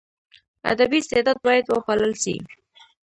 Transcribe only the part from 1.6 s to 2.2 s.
وپالل